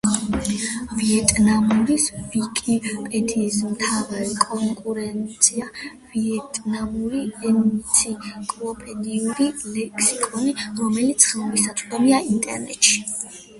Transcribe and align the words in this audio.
ვიეტნამური 0.99 1.95
ვიკიპედიის 2.35 3.57
მთავარი 3.73 4.31
კონკურენტია 4.45 5.67
ვიეტნამური 6.15 7.21
ენციკლოპედიური 7.51 9.47
ლექსიკონი, 9.77 10.55
რომელიც 10.81 11.29
ხელმისაწვდომია 11.33 12.23
ინტერნეტში. 12.37 13.03